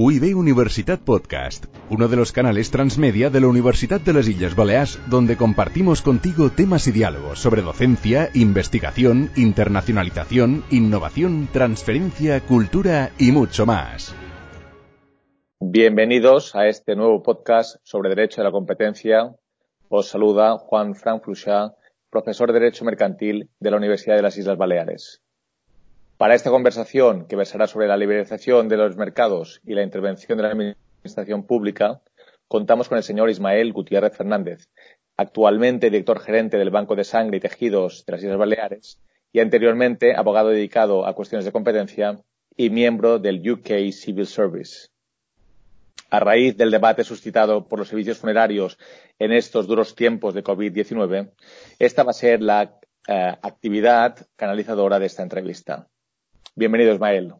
UIB 0.00 0.36
Universitat 0.36 1.00
Podcast, 1.00 1.66
uno 1.90 2.06
de 2.06 2.14
los 2.14 2.30
canales 2.30 2.70
transmedia 2.70 3.30
de 3.30 3.40
la 3.40 3.48
Universidad 3.48 4.00
de 4.00 4.12
las 4.12 4.28
Islas 4.28 4.54
Baleares, 4.54 5.00
donde 5.10 5.36
compartimos 5.36 6.02
contigo 6.02 6.50
temas 6.50 6.86
y 6.86 6.92
diálogos 6.92 7.40
sobre 7.40 7.62
docencia, 7.62 8.28
investigación, 8.32 9.32
internacionalización, 9.34 10.62
innovación, 10.70 11.48
transferencia, 11.52 12.40
cultura 12.42 13.10
y 13.18 13.32
mucho 13.32 13.66
más. 13.66 14.14
Bienvenidos 15.58 16.54
a 16.54 16.68
este 16.68 16.94
nuevo 16.94 17.20
podcast 17.24 17.80
sobre 17.82 18.10
Derecho 18.10 18.40
de 18.40 18.44
la 18.44 18.52
Competencia. 18.52 19.34
Os 19.88 20.06
saluda 20.06 20.58
Juan 20.58 20.94
Frank 20.94 21.24
Fluchá, 21.24 21.74
profesor 22.08 22.52
de 22.52 22.60
Derecho 22.60 22.84
Mercantil 22.84 23.50
de 23.58 23.70
la 23.72 23.78
Universidad 23.78 24.14
de 24.14 24.22
las 24.22 24.38
Islas 24.38 24.58
Baleares. 24.58 25.24
Para 26.18 26.34
esta 26.34 26.50
conversación, 26.50 27.26
que 27.26 27.36
versará 27.36 27.68
sobre 27.68 27.86
la 27.86 27.96
liberalización 27.96 28.68
de 28.68 28.76
los 28.76 28.96
mercados 28.96 29.60
y 29.64 29.74
la 29.74 29.84
intervención 29.84 30.36
de 30.36 30.42
la 30.42 30.50
Administración 30.50 31.44
Pública, 31.44 32.00
contamos 32.48 32.88
con 32.88 32.98
el 32.98 33.04
señor 33.04 33.30
Ismael 33.30 33.72
Gutiérrez 33.72 34.16
Fernández, 34.16 34.68
actualmente 35.16 35.90
director 35.90 36.18
gerente 36.18 36.58
del 36.58 36.70
Banco 36.70 36.96
de 36.96 37.04
Sangre 37.04 37.36
y 37.36 37.40
Tejidos 37.40 38.04
de 38.04 38.12
las 38.12 38.22
Islas 38.24 38.36
Baleares 38.36 39.00
y 39.32 39.38
anteriormente 39.38 40.16
abogado 40.16 40.48
dedicado 40.48 41.06
a 41.06 41.14
cuestiones 41.14 41.44
de 41.44 41.52
competencia 41.52 42.18
y 42.56 42.70
miembro 42.70 43.20
del 43.20 43.48
UK 43.48 43.92
Civil 43.92 44.26
Service. 44.26 44.88
A 46.10 46.18
raíz 46.18 46.56
del 46.56 46.72
debate 46.72 47.04
suscitado 47.04 47.68
por 47.68 47.78
los 47.78 47.90
servicios 47.90 48.18
funerarios 48.18 48.76
en 49.20 49.30
estos 49.30 49.68
duros 49.68 49.94
tiempos 49.94 50.34
de 50.34 50.42
COVID-19, 50.42 51.30
esta 51.78 52.02
va 52.02 52.10
a 52.10 52.14
ser 52.14 52.42
la 52.42 52.80
eh, 53.06 53.36
actividad 53.40 54.26
canalizadora 54.34 54.98
de 54.98 55.06
esta 55.06 55.22
entrevista. 55.22 55.86
Bienvenido, 56.58 56.92
Ismael. 56.92 57.34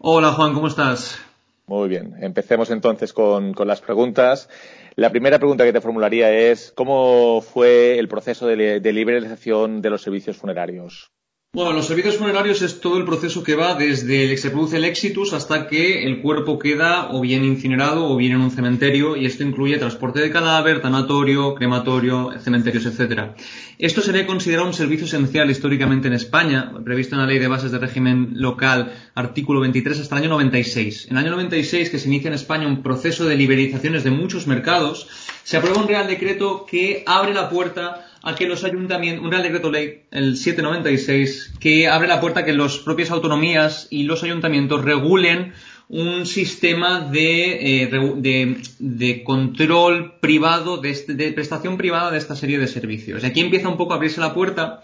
Hola, 0.00 0.32
Juan, 0.32 0.54
¿cómo 0.54 0.66
estás? 0.66 1.24
Muy 1.66 1.88
bien. 1.88 2.16
Empecemos 2.20 2.68
entonces 2.72 3.12
con, 3.12 3.54
las 3.64 3.80
preguntas. 3.80 4.48
La 4.96 5.10
primera 5.10 5.38
pregunta 5.38 5.64
que 5.64 5.72
te 5.72 5.80
formularía 5.80 6.32
es, 6.32 6.72
¿cómo 6.74 7.40
fue 7.40 7.96
el 8.00 8.08
proceso 8.08 8.48
de, 8.48 8.80
de 8.80 8.92
liberalización 8.92 9.82
de 9.82 9.90
los 9.90 10.02
servicios 10.02 10.36
funerarios? 10.36 11.12
Bueno, 11.52 11.72
los 11.72 11.88
servicios 11.88 12.16
funerarios 12.16 12.62
es 12.62 12.80
todo 12.80 12.96
el 12.96 13.04
proceso 13.04 13.42
que 13.42 13.56
va 13.56 13.74
desde 13.74 14.28
que 14.28 14.36
se 14.36 14.50
produce 14.50 14.76
el 14.76 14.84
exitus 14.84 15.32
hasta 15.32 15.66
que 15.66 16.04
el 16.04 16.22
cuerpo 16.22 16.60
queda 16.60 17.10
o 17.10 17.20
bien 17.20 17.44
incinerado 17.44 18.08
o 18.08 18.16
bien 18.16 18.34
en 18.34 18.40
un 18.40 18.52
cementerio 18.52 19.16
y 19.16 19.26
esto 19.26 19.42
incluye 19.42 19.76
transporte 19.76 20.20
de 20.20 20.30
cadáver, 20.30 20.80
tanatorio, 20.80 21.56
crematorio, 21.56 22.30
cementerios, 22.38 22.86
etc. 22.86 23.32
Esto 23.80 24.00
se 24.00 24.12
ve 24.12 24.26
considerado 24.26 24.68
un 24.68 24.74
servicio 24.74 25.06
esencial 25.06 25.50
históricamente 25.50 26.06
en 26.06 26.14
España, 26.14 26.70
previsto 26.84 27.16
en 27.16 27.22
la 27.22 27.26
Ley 27.26 27.40
de 27.40 27.48
Bases 27.48 27.72
de 27.72 27.80
Régimen 27.80 28.28
Local, 28.34 28.92
artículo 29.16 29.58
23, 29.58 29.98
hasta 29.98 30.14
el 30.14 30.22
año 30.22 30.30
96. 30.30 31.06
En 31.06 31.16
el 31.16 31.24
año 31.24 31.32
96, 31.32 31.90
que 31.90 31.98
se 31.98 32.06
inicia 32.06 32.28
en 32.28 32.34
España 32.34 32.68
un 32.68 32.80
proceso 32.80 33.24
de 33.24 33.34
liberalizaciones 33.34 34.04
de 34.04 34.12
muchos 34.12 34.46
mercados, 34.46 35.08
se 35.42 35.56
aprueba 35.56 35.80
un 35.80 35.88
Real 35.88 36.06
Decreto 36.06 36.64
que 36.64 37.02
abre 37.08 37.34
la 37.34 37.50
puerta 37.50 38.06
a 38.22 38.34
que 38.34 38.46
los 38.46 38.64
ayuntamientos, 38.64 39.24
un 39.24 39.30
Real 39.30 39.42
Decreto 39.42 39.70
Ley, 39.70 40.02
el 40.10 40.36
796, 40.36 41.54
que 41.58 41.88
abre 41.88 42.08
la 42.08 42.20
puerta 42.20 42.40
a 42.40 42.44
que 42.44 42.52
las 42.52 42.78
propias 42.78 43.10
autonomías 43.10 43.86
y 43.90 44.02
los 44.02 44.22
ayuntamientos 44.22 44.84
regulen 44.84 45.54
un 45.92 46.24
sistema 46.24 47.00
de, 47.00 47.82
eh, 47.82 48.62
de, 48.78 49.24
control 49.24 50.14
privado, 50.20 50.80
este, 50.84 51.14
de, 51.14 51.32
prestación 51.32 51.76
privada 51.76 52.12
de 52.12 52.18
esta 52.18 52.36
serie 52.36 52.60
de 52.60 52.68
servicios. 52.68 53.24
Y 53.24 53.26
aquí 53.26 53.40
empieza 53.40 53.68
un 53.68 53.76
poco 53.76 53.92
a 53.92 53.96
abrirse 53.96 54.20
la 54.20 54.32
puerta, 54.32 54.80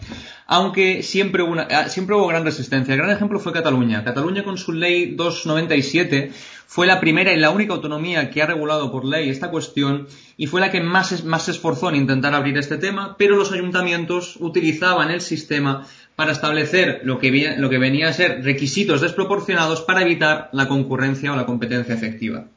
aunque 0.47 1.03
siempre 1.03 1.43
hubo, 1.43 1.55
ah, 1.59 1.87
siempre 1.87 2.13
hubo 2.13 2.27
gran 2.27 2.43
resistencia. 2.43 2.93
El 2.93 2.99
gran 2.99 3.15
ejemplo 3.15 3.39
fue 3.39 3.53
Cataluña. 3.53 4.03
Cataluña 4.03 4.43
con 4.43 4.57
su 4.57 4.73
ley 4.73 5.15
297 5.15 6.33
fue 6.65 6.85
la 6.85 6.99
primera 6.99 7.31
y 7.31 7.39
la 7.39 7.51
única 7.51 7.73
autonomía 7.73 8.29
que 8.29 8.41
ha 8.41 8.45
regulado 8.45 8.91
por 8.91 9.05
ley 9.05 9.29
esta 9.29 9.49
cuestión 9.49 10.07
y 10.35 10.47
fue 10.47 10.59
la 10.59 10.71
que 10.71 10.81
más, 10.81 11.23
más 11.23 11.45
se 11.45 11.51
esforzó 11.51 11.87
en 11.87 11.95
intentar 11.95 12.35
abrir 12.35 12.57
este 12.57 12.77
tema, 12.77 13.15
pero 13.17 13.37
los 13.37 13.53
ayuntamientos 13.53 14.35
utilizaban 14.41 15.09
el 15.09 15.21
sistema 15.21 15.87
para 16.17 16.31
establecer 16.31 17.01
lo 17.03 17.19
que, 17.19 17.53
lo 17.59 17.69
que 17.69 17.77
venía 17.77 18.09
a 18.09 18.13
ser 18.13 18.43
requisitos 18.43 19.01
desproporcionados 19.01 19.81
para 19.81 20.01
evitar 20.01 20.49
la 20.51 20.67
concurrencia 20.67 21.31
o 21.31 21.35
la 21.35 21.45
competencia 21.45 21.93
efectiva. 21.93 22.47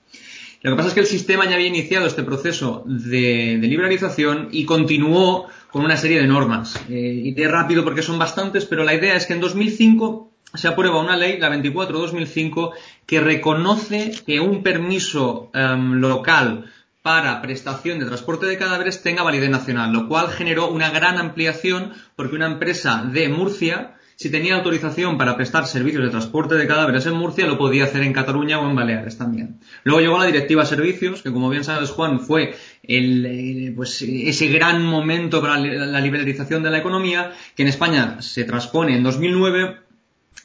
Lo 0.62 0.70
que 0.70 0.76
pasa 0.78 0.88
es 0.88 0.94
que 0.94 1.00
el 1.00 1.06
sistema 1.06 1.44
ya 1.44 1.56
había 1.56 1.66
iniciado 1.66 2.06
este 2.06 2.22
proceso 2.22 2.84
de, 2.86 3.58
liberalización 3.60 4.48
y 4.50 4.64
continuó 4.64 5.46
con 5.70 5.84
una 5.84 5.98
serie 5.98 6.20
de 6.20 6.26
normas. 6.26 6.82
Eh, 6.88 7.34
de 7.36 7.48
rápido 7.48 7.84
porque 7.84 8.00
son 8.00 8.18
bastantes, 8.18 8.64
pero 8.64 8.82
la 8.82 8.94
idea 8.94 9.14
es 9.14 9.26
que 9.26 9.34
en 9.34 9.40
2005 9.40 10.32
se 10.54 10.66
aprueba 10.66 10.98
una 10.98 11.18
ley, 11.18 11.38
la 11.38 11.54
24-2005, 11.54 12.72
que 13.04 13.20
reconoce 13.20 14.12
que 14.24 14.40
un 14.40 14.62
permiso 14.62 15.50
em, 15.52 16.00
local 16.00 16.64
para 17.02 17.40
prestación 17.40 17.98
de 17.98 18.06
transporte 18.06 18.46
de 18.46 18.58
cadáveres 18.58 19.02
tenga 19.02 19.22
validez 19.22 19.50
nacional, 19.50 19.92
lo 19.92 20.06
cual 20.06 20.28
generó 20.28 20.70
una 20.70 20.90
gran 20.90 21.18
ampliación 21.18 21.92
porque 22.14 22.36
una 22.36 22.46
empresa 22.46 23.08
de 23.10 23.28
Murcia, 23.30 23.96
si 24.16 24.30
tenía 24.30 24.56
autorización 24.56 25.16
para 25.16 25.34
prestar 25.34 25.66
servicios 25.66 26.04
de 26.04 26.10
transporte 26.10 26.56
de 26.56 26.66
cadáveres 26.66 27.06
en 27.06 27.14
Murcia, 27.14 27.46
lo 27.46 27.56
podía 27.56 27.84
hacer 27.84 28.02
en 28.02 28.12
Cataluña 28.12 28.60
o 28.60 28.68
en 28.68 28.76
Baleares 28.76 29.16
también. 29.16 29.60
Luego 29.82 30.00
llegó 30.00 30.18
la 30.18 30.26
directiva 30.26 30.66
servicios, 30.66 31.22
que 31.22 31.32
como 31.32 31.48
bien 31.48 31.64
sabes 31.64 31.88
Juan, 31.88 32.20
fue 32.20 32.54
el, 32.82 33.72
pues, 33.74 34.02
ese 34.02 34.48
gran 34.48 34.84
momento 34.84 35.40
para 35.40 35.58
la 35.58 36.00
liberalización 36.00 36.62
de 36.62 36.70
la 36.70 36.78
economía, 36.78 37.32
que 37.56 37.62
en 37.62 37.68
España 37.68 38.20
se 38.20 38.44
transpone 38.44 38.94
en 38.94 39.02
2009 39.02 39.78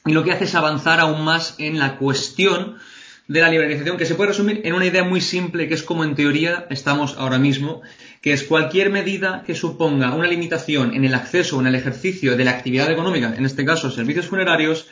y 0.06 0.12
lo 0.12 0.24
que 0.24 0.32
hace 0.32 0.44
es 0.44 0.54
avanzar 0.54 1.00
aún 1.00 1.22
más 1.22 1.56
en 1.58 1.78
la 1.78 1.98
cuestión 1.98 2.76
de 3.28 3.40
la 3.40 3.48
liberalización, 3.48 3.96
que 3.96 4.06
se 4.06 4.14
puede 4.14 4.30
resumir 4.30 4.60
en 4.64 4.74
una 4.74 4.86
idea 4.86 5.04
muy 5.04 5.20
simple, 5.20 5.68
que 5.68 5.74
es 5.74 5.82
como 5.82 6.04
en 6.04 6.14
teoría 6.14 6.66
estamos 6.70 7.16
ahora 7.18 7.38
mismo, 7.38 7.82
que 8.20 8.32
es 8.32 8.44
cualquier 8.44 8.90
medida 8.90 9.42
que 9.44 9.54
suponga 9.54 10.14
una 10.14 10.28
limitación 10.28 10.94
en 10.94 11.04
el 11.04 11.14
acceso 11.14 11.56
o 11.56 11.60
en 11.60 11.66
el 11.66 11.74
ejercicio 11.74 12.36
de 12.36 12.44
la 12.44 12.52
actividad 12.52 12.90
económica, 12.90 13.34
en 13.36 13.44
este 13.44 13.64
caso 13.64 13.90
servicios 13.90 14.26
funerarios, 14.26 14.88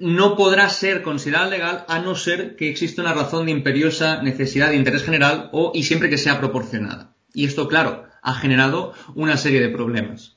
no 0.00 0.36
podrá 0.36 0.68
ser 0.68 1.02
considerada 1.02 1.48
legal 1.48 1.84
a 1.88 1.98
no 2.00 2.16
ser 2.16 2.56
que 2.56 2.70
exista 2.70 3.02
una 3.02 3.12
razón 3.12 3.46
de 3.46 3.52
imperiosa 3.52 4.22
necesidad 4.22 4.70
de 4.70 4.76
interés 4.76 5.04
general 5.04 5.50
o 5.52 5.72
y 5.74 5.82
siempre 5.82 6.08
que 6.08 6.18
sea 6.18 6.38
proporcionada. 6.38 7.14
Y 7.32 7.44
esto, 7.44 7.68
claro, 7.68 8.06
ha 8.22 8.34
generado 8.34 8.94
una 9.14 9.36
serie 9.36 9.60
de 9.60 9.68
problemas. 9.68 10.33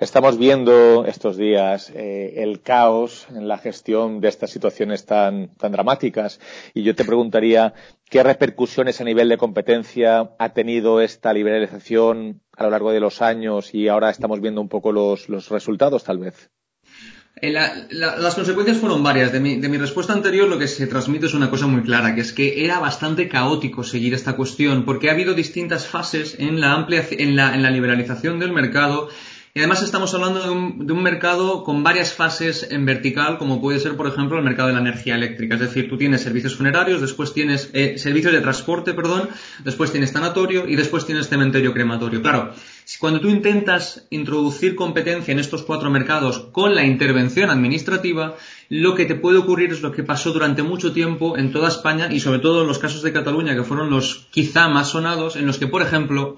Estamos 0.00 0.38
viendo 0.38 1.04
estos 1.04 1.36
días 1.36 1.92
eh, 1.94 2.36
el 2.38 2.62
caos 2.62 3.26
en 3.36 3.48
la 3.48 3.58
gestión 3.58 4.22
de 4.22 4.28
estas 4.28 4.50
situaciones 4.50 5.04
tan, 5.04 5.54
tan 5.58 5.72
dramáticas 5.72 6.40
y 6.72 6.84
yo 6.84 6.94
te 6.94 7.04
preguntaría 7.04 7.74
qué 8.08 8.22
repercusiones 8.22 9.02
a 9.02 9.04
nivel 9.04 9.28
de 9.28 9.36
competencia 9.36 10.30
ha 10.38 10.48
tenido 10.54 11.02
esta 11.02 11.34
liberalización 11.34 12.40
a 12.56 12.62
lo 12.64 12.70
largo 12.70 12.92
de 12.92 13.00
los 13.00 13.20
años 13.20 13.74
y 13.74 13.88
ahora 13.88 14.08
estamos 14.08 14.40
viendo 14.40 14.62
un 14.62 14.70
poco 14.70 14.90
los, 14.90 15.28
los 15.28 15.50
resultados 15.50 16.02
tal 16.02 16.16
vez. 16.16 16.48
Eh, 17.42 17.52
las 17.52 18.34
consecuencias 18.34 18.78
fueron 18.78 19.02
varias. 19.02 19.32
De 19.32 19.40
mi, 19.40 19.56
de 19.56 19.68
mi, 19.68 19.76
respuesta 19.76 20.14
anterior 20.14 20.48
lo 20.48 20.58
que 20.58 20.66
se 20.66 20.86
transmite 20.86 21.26
es 21.26 21.34
una 21.34 21.50
cosa 21.50 21.66
muy 21.66 21.82
clara, 21.82 22.14
que 22.14 22.22
es 22.22 22.32
que 22.32 22.64
era 22.64 22.78
bastante 22.78 23.28
caótico 23.28 23.84
seguir 23.84 24.14
esta 24.14 24.34
cuestión, 24.34 24.86
porque 24.86 25.10
ha 25.10 25.12
habido 25.12 25.34
distintas 25.34 25.86
fases 25.86 26.36
en 26.38 26.58
la, 26.58 26.86
en 26.88 27.36
la, 27.36 27.54
en 27.54 27.62
la 27.62 27.70
liberalización 27.70 28.38
del 28.38 28.52
mercado 28.52 29.10
y 29.52 29.58
además 29.58 29.82
estamos 29.82 30.14
hablando 30.14 30.40
de 30.40 30.92
un, 30.92 31.02
mercado 31.02 31.64
con 31.64 31.82
varias 31.82 32.12
fases 32.12 32.68
en 32.70 32.84
vertical, 32.84 33.36
como 33.36 33.60
puede 33.60 33.80
ser, 33.80 33.96
por 33.96 34.06
ejemplo, 34.06 34.38
el 34.38 34.44
mercado 34.44 34.68
de 34.68 34.74
la 34.74 34.80
energía 34.80 35.16
eléctrica. 35.16 35.56
Es 35.56 35.60
decir, 35.60 35.88
tú 35.88 35.98
tienes 35.98 36.22
servicios 36.22 36.54
funerarios, 36.54 37.00
después 37.00 37.32
tienes 37.32 37.68
eh, 37.72 37.98
servicios 37.98 38.32
de 38.32 38.40
transporte, 38.42 38.94
perdón, 38.94 39.28
después 39.64 39.90
tienes 39.90 40.12
tanatorio 40.12 40.68
y 40.68 40.76
después 40.76 41.04
tienes 41.04 41.28
cementerio 41.28 41.72
crematorio. 41.72 42.22
Claro, 42.22 42.54
cuando 43.00 43.20
tú 43.20 43.28
intentas 43.28 44.06
introducir 44.10 44.76
competencia 44.76 45.32
en 45.32 45.40
estos 45.40 45.64
cuatro 45.64 45.90
mercados 45.90 46.38
con 46.52 46.76
la 46.76 46.84
intervención 46.84 47.50
administrativa, 47.50 48.36
lo 48.68 48.94
que 48.94 49.04
te 49.04 49.16
puede 49.16 49.38
ocurrir 49.38 49.72
es 49.72 49.82
lo 49.82 49.90
que 49.90 50.04
pasó 50.04 50.32
durante 50.32 50.62
mucho 50.62 50.92
tiempo 50.92 51.36
en 51.36 51.50
toda 51.50 51.68
España 51.68 52.08
y 52.12 52.20
sobre 52.20 52.38
todo 52.38 52.62
en 52.62 52.68
los 52.68 52.78
casos 52.78 53.02
de 53.02 53.12
Cataluña, 53.12 53.56
que 53.56 53.64
fueron 53.64 53.90
los 53.90 54.28
quizá 54.30 54.68
más 54.68 54.90
sonados, 54.90 55.34
en 55.34 55.46
los 55.46 55.58
que, 55.58 55.66
por 55.66 55.82
ejemplo, 55.82 56.36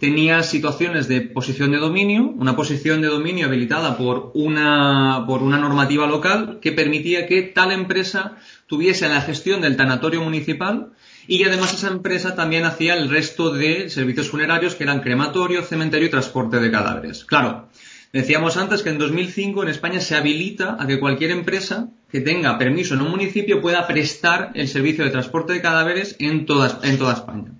tenía 0.00 0.42
situaciones 0.42 1.08
de 1.08 1.20
posición 1.20 1.70
de 1.72 1.76
dominio, 1.78 2.22
una 2.36 2.56
posición 2.56 3.02
de 3.02 3.08
dominio 3.08 3.46
habilitada 3.46 3.98
por 3.98 4.32
una, 4.34 5.24
por 5.26 5.42
una 5.42 5.58
normativa 5.58 6.06
local 6.06 6.58
que 6.62 6.72
permitía 6.72 7.26
que 7.26 7.42
tal 7.42 7.70
empresa 7.70 8.38
tuviese 8.66 9.08
la 9.08 9.20
gestión 9.20 9.60
del 9.60 9.76
tanatorio 9.76 10.22
municipal 10.22 10.92
y 11.28 11.44
además 11.44 11.74
esa 11.74 11.88
empresa 11.88 12.34
también 12.34 12.64
hacía 12.64 12.94
el 12.94 13.10
resto 13.10 13.52
de 13.52 13.90
servicios 13.90 14.30
funerarios 14.30 14.74
que 14.74 14.84
eran 14.84 15.00
crematorio, 15.00 15.62
cementerio 15.62 16.08
y 16.08 16.10
transporte 16.10 16.60
de 16.60 16.70
cadáveres. 16.70 17.26
Claro, 17.26 17.68
decíamos 18.10 18.56
antes 18.56 18.82
que 18.82 18.88
en 18.88 18.98
2005 18.98 19.62
en 19.62 19.68
España 19.68 20.00
se 20.00 20.16
habilita 20.16 20.78
a 20.80 20.86
que 20.86 20.98
cualquier 20.98 21.30
empresa 21.30 21.90
que 22.10 22.22
tenga 22.22 22.56
permiso 22.56 22.94
en 22.94 23.02
un 23.02 23.10
municipio 23.10 23.60
pueda 23.60 23.86
prestar 23.86 24.52
el 24.54 24.66
servicio 24.66 25.04
de 25.04 25.10
transporte 25.10 25.52
de 25.52 25.60
cadáveres 25.60 26.16
en 26.18 26.46
toda, 26.46 26.80
en 26.84 26.96
toda 26.96 27.12
España. 27.12 27.52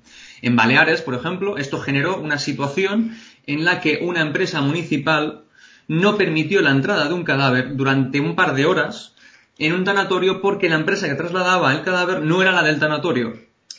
En 0.43 0.57
Baleares, 0.57 1.03
por 1.03 1.15
ejemplo, 1.15 1.59
esto 1.59 1.81
generó 1.81 2.19
una 2.19 2.39
situación 2.39 3.17
en 3.47 3.65
la 3.65 3.81
que 3.81 4.01
una 4.03 4.21
empresa 4.21 4.61
municipal 4.61 5.43
no 5.89 6.17
permitió 6.17 6.63
la 6.63 6.71
entrada 6.71 7.09
de 7.09 7.15
un 7.15 7.25
cadáver 7.25 7.77
durante 7.77 8.21
un 8.21 8.37
par 8.37 8.55
de 8.55 8.65
horas 8.65 9.15
en 9.59 9.75
un 9.75 9.85
tanatorio 9.85 10.41
porque 10.41 10.69
la 10.69 10.77
empresa 10.77 11.09
que 11.09 11.15
trasladaba 11.15 11.73
el 11.73 11.83
cadáver 11.83 12.23
no 12.23 12.41
era 12.41 12.53
la 12.53 12.63
del 12.63 12.79
tanatorio, 12.79 13.35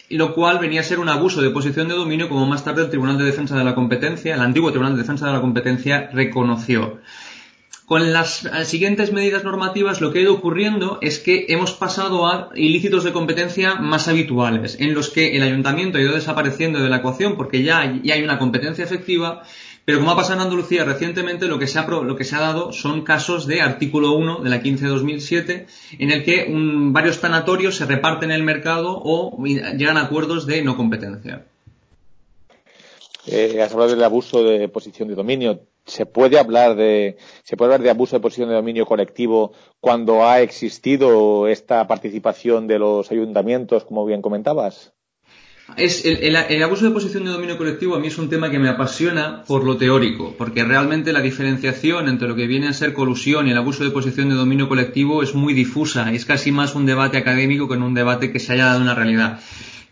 lo 0.10 0.34
cual 0.34 0.60
venía 0.60 0.81
a 0.81 0.84
ser 0.84 1.00
un 1.00 1.10
abuso 1.10 1.42
de 1.42 1.50
posición 1.50 1.88
de 1.88 1.96
dominio 1.96 2.30
como 2.30 2.46
más 2.46 2.63
tarde 2.63 2.84
el 2.84 2.90
Tribunal 2.90 3.18
de 3.18 3.24
Defensa 3.24 3.58
de 3.58 3.63
la 3.63 3.75
Competencia, 3.75 4.36
el 4.36 4.42
antiguo 4.42 4.72
Tribunal 4.72 4.94
de 4.96 5.02
Defensa 5.02 5.25
de 5.25 5.34
la 5.34 5.42
Competencia 5.42 6.10
reconoció. 6.13 7.00
Con 7.92 8.14
las 8.14 8.46
eh, 8.46 8.64
siguientes 8.64 9.12
medidas 9.12 9.44
normativas 9.44 10.00
lo 10.00 10.14
que 10.14 10.20
ha 10.20 10.22
ido 10.22 10.34
ocurriendo 10.34 10.98
es 11.02 11.20
que 11.20 11.48
hemos 11.50 11.74
pasado 11.74 12.26
a 12.26 12.50
ilícitos 12.56 13.04
de 13.04 13.12
competencia 13.12 13.76
más 13.76 14.08
habituales, 14.08 14.78
en 14.80 14.94
los 14.94 15.10
que 15.10 15.36
el 15.36 15.44
ayuntamiento 15.44 15.98
ha 15.98 16.02
ido 16.02 16.14
desapareciendo 16.14 16.80
de 16.80 16.88
la 16.88 17.00
ecuación 17.00 17.36
porque 17.36 17.64
ya 17.64 17.82
hay, 17.82 18.24
una 18.24 18.40
competencia 18.40 18.86
efectiva, 18.86 19.44
pero 19.84 20.00
como 20.00 20.12
ha 20.12 20.16
pasado 20.16 20.36
en 20.36 20.44
Andalucía 20.44 20.86
recientemente, 20.86 21.50
lo 21.50 21.60
que, 21.60 21.68
se 21.68 21.80
ha, 21.80 21.86
lo 21.86 22.16
que 22.16 22.24
se 22.24 22.38
ha 22.38 22.40
dado 22.40 22.72
son 22.72 23.02
casos 23.02 23.46
de 23.46 23.60
artículo 23.60 24.14
1 24.14 24.40
de 24.40 24.50
la 24.50 24.62
15 24.62 24.86
de 24.86 24.90
2007, 24.90 25.68
en 26.00 26.12
el 26.12 26.24
que 26.24 26.48
varios 26.50 27.20
tanatorios 27.20 27.76
se 27.76 27.86
reparten 27.86 28.32
el 28.32 28.44
mercado 28.44 29.02
o 29.04 29.38
llegan 29.44 29.98
a 29.98 30.04
acuerdos 30.04 30.48
de 30.48 30.62
no 30.64 30.78
competencia. 30.78 31.44
Eh, 33.28 33.62
has 33.62 33.74
hablado 33.74 33.92
del 33.92 34.04
abuso 34.06 34.46
de 34.46 34.70
posición 34.70 35.10
de 35.10 35.16
dominio 35.16 35.60
se 35.86 36.06
puede 36.06 36.39
hablar 36.39 36.75
de 36.75 37.18
se 37.44 37.57
puede 37.57 37.74
hablar 37.74 37.83
de 37.83 37.89
abuso 37.89 38.16
de 38.16 38.22
posición 38.22 38.50
de 38.50 38.56
dominio 38.56 38.86
colectivo 38.86 39.54
cuando 39.80 40.25
ha 40.25 40.42
existido 40.42 41.48
esta 41.48 41.88
participación 41.88 42.68
de 42.68 42.80
los 42.80 43.12
ayuntamientos, 43.12 43.86
como 43.86 44.06
bien 44.06 44.22
comentabas. 44.22 44.94
Es 45.78 46.04
el, 46.06 46.63
abuso 46.63 46.86
de 46.86 46.92
posición 46.92 47.24
de 47.24 47.31
dominio 47.31 47.57
colectivo 47.57 47.95
a 47.95 48.00
mí 48.00 48.07
es 48.07 48.18
un 48.18 48.30
tema 48.30 48.50
que 48.50 48.60
me 48.60 48.68
apasiona 48.68 49.44
por 49.48 49.63
lo 49.63 49.78
teórico, 49.78 50.36
porque 50.38 50.66
realmente 50.66 51.13
la 51.13 51.22
diferenciación 51.22 52.10
entre 52.10 52.27
lo 52.27 52.36
que 52.36 52.48
viene 52.48 52.68
a 52.68 52.74
ser 52.74 52.94
colusión 52.94 53.48
y 53.48 53.51
el 53.51 53.57
abuso 53.57 53.84
de 53.84 53.92
posición 53.92 54.30
de 54.30 54.36
dominio 54.36 54.68
colectivo 54.68 55.24
es 55.24 55.34
muy 55.34 55.54
difusa, 55.54 56.12
es 56.12 56.25
casi 56.25 56.51
más 56.51 56.75
un 56.75 56.86
debate 56.86 57.18
académico 57.18 57.69
que 57.69 57.75
en 57.75 57.84
un 57.84 57.94
debate 57.94 58.34
que 58.34 58.39
se 58.39 58.54
haya 58.54 58.66
dado 58.66 58.81
una 58.81 58.95
realidad. 58.95 59.39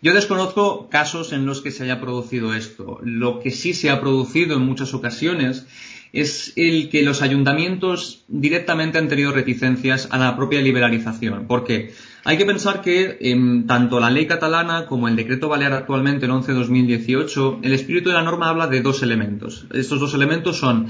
Yo 0.02 0.14
desconozco 0.14 0.88
casos 0.90 1.34
en 1.34 1.46
los 1.46 1.62
que 1.62 1.72
se 1.72 1.84
haya 1.84 2.00
producido 2.00 2.54
esto. 2.54 3.00
Lo 3.04 3.40
que 3.40 3.52
sí 3.52 3.74
se 3.74 3.90
ha 3.90 4.00
producido 4.00 4.56
en 4.56 4.64
muchas 4.64 4.94
ocasiones 4.94 5.68
es 6.14 6.54
el 6.56 6.90
que 6.90 7.04
los 7.04 7.22
ayuntamientos 7.22 8.24
directamente 8.28 8.98
han 8.98 9.10
tenido 9.10 9.32
reticencias 9.32 10.08
a 10.12 10.18
la 10.18 10.36
propia 10.36 10.62
liberalización. 10.62 11.48
¿Por 11.48 11.64
qué? 11.64 11.94
Hay 12.24 12.38
que 12.38 12.46
pensar 12.46 12.82
que 12.82 13.18
en 13.22 13.68
tanto 13.68 14.00
la 14.00 14.10
ley 14.10 14.26
catalana 14.26 14.86
como 14.86 15.08
el 15.08 15.16
decreto 15.16 15.50
balear 15.50 15.74
actualmente, 15.74 16.26
el 16.26 16.32
11-2018, 16.32 17.60
el 17.62 17.74
espíritu 17.74 18.10
de 18.10 18.16
la 18.16 18.24
norma 18.24 18.50
habla 18.50 18.68
de 18.68 18.82
dos 18.82 19.04
elementos. 19.04 19.68
Estos 19.74 20.00
dos 20.00 20.14
elementos 20.14 20.58
son 20.58 20.88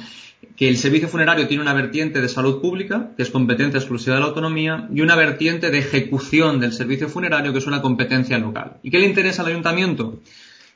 que 0.55 0.69
el 0.69 0.77
servicio 0.77 1.07
funerario 1.07 1.47
tiene 1.47 1.63
una 1.63 1.73
vertiente 1.73 2.21
de 2.21 2.29
salud 2.29 2.61
pública, 2.61 3.11
que 3.15 3.23
es 3.23 3.29
competencia 3.29 3.77
exclusiva 3.77 4.15
de 4.15 4.21
la 4.21 4.27
autonomía, 4.27 4.87
y 4.93 5.01
una 5.01 5.15
vertiente 5.15 5.69
de 5.69 5.79
ejecución 5.79 6.59
del 6.59 6.73
servicio 6.73 7.09
funerario, 7.09 7.51
que 7.51 7.59
es 7.59 7.67
una 7.67 7.81
competencia 7.81 8.37
local. 8.37 8.77
¿Y 8.83 8.91
qué 8.91 8.99
le 8.99 9.05
interesa 9.05 9.41
al 9.41 9.49
ayuntamiento? 9.49 10.19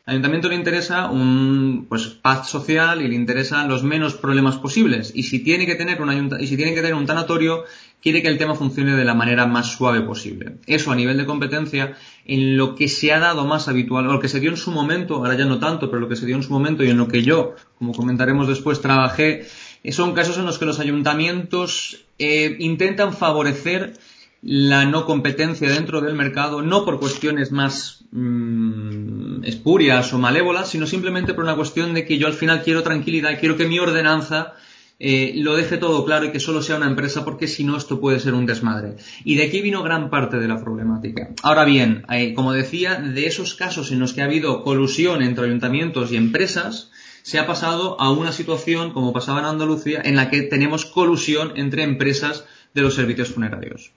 Al 0.05 0.15
ayuntamiento 0.15 0.49
le 0.49 0.55
interesa 0.55 1.09
un 1.09 1.85
pues 1.87 2.07
paz 2.07 2.49
social 2.49 3.01
y 3.01 3.07
le 3.07 3.15
interesan 3.15 3.69
los 3.69 3.83
menos 3.83 4.15
problemas 4.15 4.57
posibles. 4.57 5.13
Y 5.15 5.23
si 5.23 5.39
tiene 5.39 5.65
que 5.65 5.75
tener 5.75 6.01
un 6.01 6.37
y 6.41 6.47
si 6.47 6.57
tiene 6.57 6.73
que 6.73 6.81
tener 6.81 6.95
un 6.95 7.05
tanatorio, 7.05 7.63
quiere 8.03 8.21
que 8.21 8.27
el 8.27 8.37
tema 8.37 8.53
funcione 8.53 8.95
de 8.95 9.05
la 9.05 9.13
manera 9.13 9.47
más 9.47 9.71
suave 9.71 10.01
posible. 10.01 10.57
Eso 10.67 10.91
a 10.91 10.95
nivel 10.95 11.17
de 11.17 11.25
competencia, 11.25 11.95
en 12.25 12.57
lo 12.57 12.75
que 12.75 12.89
se 12.89 13.13
ha 13.13 13.19
dado 13.19 13.47
más 13.47 13.69
habitual, 13.69 14.05
o 14.07 14.13
lo 14.13 14.19
que 14.19 14.27
se 14.27 14.41
dio 14.41 14.49
en 14.49 14.57
su 14.57 14.71
momento, 14.71 15.15
ahora 15.15 15.37
ya 15.37 15.45
no 15.45 15.57
tanto, 15.57 15.89
pero 15.89 16.01
lo 16.01 16.09
que 16.09 16.17
se 16.17 16.25
dio 16.25 16.35
en 16.35 16.43
su 16.43 16.51
momento 16.51 16.83
y 16.83 16.89
en 16.89 16.97
lo 16.97 17.07
que 17.07 17.23
yo, 17.23 17.55
como 17.79 17.93
comentaremos 17.93 18.49
después, 18.49 18.81
trabajé, 18.81 19.47
son 19.91 20.13
casos 20.13 20.37
en 20.37 20.45
los 20.45 20.59
que 20.59 20.65
los 20.65 20.79
ayuntamientos 20.79 22.05
eh, 22.19 22.57
intentan 22.59 23.13
favorecer 23.13 23.93
la 24.41 24.83
no 24.83 25.05
competencia 25.05 25.69
dentro 25.69 26.01
del 26.01 26.15
mercado, 26.15 26.61
no 26.61 26.83
por 26.83 26.99
cuestiones 26.99 27.53
más 27.53 28.03
mm, 28.11 29.45
espurias 29.45 30.11
o 30.11 30.19
malévolas, 30.19 30.69
sino 30.69 30.85
simplemente 30.87 31.33
por 31.33 31.45
una 31.45 31.55
cuestión 31.55 31.93
de 31.93 32.03
que 32.03 32.17
yo 32.17 32.27
al 32.27 32.33
final 32.33 32.63
quiero 32.63 32.83
tranquilidad, 32.83 33.39
quiero 33.39 33.55
que 33.55 33.65
mi 33.65 33.79
ordenanza 33.79 34.55
eh, 34.99 35.33
lo 35.35 35.55
deje 35.55 35.77
todo 35.77 36.05
claro 36.05 36.25
y 36.25 36.31
que 36.31 36.39
solo 36.39 36.61
sea 36.61 36.77
una 36.77 36.87
empresa 36.87 37.25
porque 37.25 37.47
si 37.47 37.63
no 37.63 37.77
esto 37.77 37.99
puede 37.99 38.19
ser 38.19 38.33
un 38.33 38.45
desmadre. 38.45 38.95
Y 39.23 39.35
de 39.35 39.43
aquí 39.43 39.61
vino 39.61 39.83
gran 39.83 40.09
parte 40.09 40.37
de 40.37 40.47
la 40.47 40.61
problemática. 40.63 41.29
Ahora 41.41 41.65
bien, 41.65 42.05
eh, 42.09 42.33
como 42.33 42.53
decía, 42.53 42.95
de 42.95 43.25
esos 43.25 43.55
casos 43.55 43.91
en 43.91 43.99
los 43.99 44.13
que 44.13 44.21
ha 44.21 44.25
habido 44.25 44.63
colusión 44.63 45.21
entre 45.21 45.45
ayuntamientos 45.45 46.11
y 46.11 46.17
empresas, 46.17 46.91
se 47.23 47.39
ha 47.39 47.47
pasado 47.47 47.99
a 47.99 48.11
una 48.11 48.31
situación, 48.31 48.93
como 48.93 49.13
pasaba 49.13 49.39
en 49.39 49.45
Andalucía, 49.45 50.01
en 50.03 50.15
la 50.15 50.29
que 50.29 50.41
tenemos 50.43 50.85
colusión 50.85 51.53
entre 51.55 51.83
empresas 51.83 52.45
de 52.73 52.81
los 52.81 52.95
servicios 52.95 53.29
funerarios. 53.29 53.91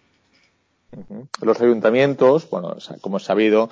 Los 1.42 1.60
ayuntamientos, 1.60 2.48
bueno, 2.48 2.76
como 3.00 3.18
es 3.18 3.24
sabido, 3.24 3.68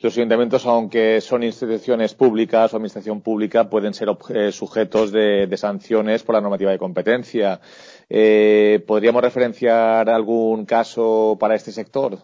los 0.00 0.16
ayuntamientos, 0.16 0.66
aunque 0.66 1.20
son 1.20 1.42
instituciones 1.42 2.14
públicas 2.14 2.72
o 2.72 2.76
administración 2.76 3.20
pública, 3.20 3.70
pueden 3.70 3.94
ser 3.94 4.08
eh, 4.34 4.52
sujetos 4.52 5.10
de, 5.12 5.54
sanciones 5.56 6.22
por 6.22 6.34
la 6.34 6.40
normativa 6.40 6.70
de 6.70 6.78
competencia. 6.78 7.60
Eh, 8.08 8.84
¿Podríamos 8.86 9.22
referenciar 9.22 10.10
algún 10.10 10.66
caso 10.66 11.36
para 11.40 11.54
este 11.54 11.72
sector? 11.72 12.18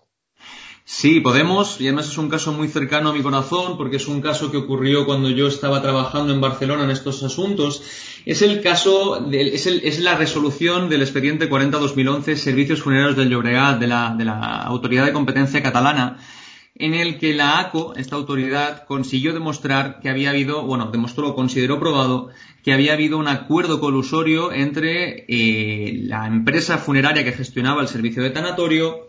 Sí, 0.85 1.21
podemos, 1.21 1.81
y 1.81 1.87
además 1.87 2.09
es 2.09 2.19
un 2.19 2.29
caso 2.29 2.53
muy 2.53 2.67
cercano 2.67 3.11
a 3.11 3.13
mi 3.13 3.23
corazón, 3.23 3.77
porque 3.77 3.97
es 3.97 4.09
un 4.09 4.21
caso 4.21 4.51
que 4.51 4.57
ocurrió 4.57 5.07
cuando 5.07 5.31
yo 5.31 5.47
estaba 5.47 5.81
trabajando 5.81 6.33
en 6.35 6.41
Barcelona 6.41 6.85
en 6.85 6.91
estos 6.91 7.23
asuntos. 7.23 7.83
Es 8.27 8.43
el 8.43 8.61
caso, 8.61 9.31
es, 9.31 10.01
la 10.01 10.17
resolución 10.17 10.89
del 10.89 11.03
expediente 11.03 11.49
40-2011, 11.49 12.35
Servicios 12.35 12.83
Funerarios 12.83 13.17
del 13.17 13.31
Llobregat, 13.31 13.79
de 13.79 13.87
la, 13.87 14.15
de 14.19 14.25
la 14.25 14.63
Autoridad 14.65 15.07
de 15.07 15.13
Competencia 15.13 15.63
Catalana, 15.63 16.19
en 16.75 16.95
el 16.95 17.19
que 17.19 17.35
la 17.35 17.59
ACO, 17.59 17.95
esta 17.97 18.17
autoridad, 18.17 18.85
consiguió 18.87 19.35
demostrar 19.35 20.01
que 20.01 20.09
había 20.09 20.31
habido, 20.31 20.65
bueno, 20.65 20.91
demostró, 20.91 21.35
consideró 21.35 21.79
probado 21.79 22.31
que 22.65 22.73
había 22.73 22.95
habido 22.95 23.19
un 23.19 23.29
acuerdo 23.29 23.81
colusorio 23.81 24.53
entre 24.53 25.25
eh, 25.29 26.01
la 26.05 26.27
empresa 26.27 26.79
funeraria 26.79 27.25
que 27.25 27.33
gestionaba 27.33 27.83
el 27.83 27.89
servicio 27.89 28.23
de 28.23 28.31
tanatorio 28.31 29.09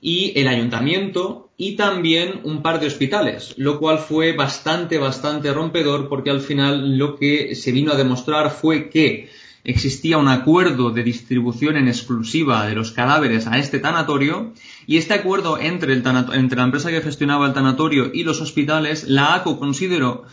y 0.00 0.38
el 0.38 0.48
ayuntamiento 0.48 1.50
y 1.56 1.76
también 1.76 2.40
un 2.44 2.62
par 2.62 2.80
de 2.80 2.86
hospitales, 2.86 3.54
lo 3.58 3.78
cual 3.78 3.98
fue 3.98 4.32
bastante, 4.32 4.98
bastante 4.98 5.52
rompedor 5.52 6.08
porque 6.08 6.30
al 6.30 6.40
final 6.40 6.96
lo 6.96 7.16
que 7.16 7.54
se 7.54 7.72
vino 7.72 7.92
a 7.92 7.96
demostrar 7.96 8.50
fue 8.50 8.88
que 8.88 9.28
existía 9.64 10.18
un 10.18 10.28
acuerdo 10.28 10.90
de 10.90 11.02
distribución 11.02 11.76
en 11.76 11.88
exclusiva 11.88 12.66
de 12.66 12.74
los 12.74 12.92
cadáveres 12.92 13.46
a 13.46 13.58
este 13.58 13.78
tanatorio 13.78 14.52
y 14.86 14.96
este 14.96 15.14
acuerdo 15.14 15.58
entre, 15.58 15.92
el 15.92 16.02
entre 16.32 16.58
la 16.58 16.64
empresa 16.64 16.90
que 16.90 17.02
gestionaba 17.02 17.46
el 17.46 17.52
tanatorio 17.52 18.10
y 18.12 18.24
los 18.24 18.40
hospitales, 18.40 19.08
la 19.08 19.34
ACO 19.34 19.58
consideró 19.58 20.24